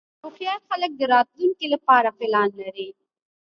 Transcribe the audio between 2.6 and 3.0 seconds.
لري.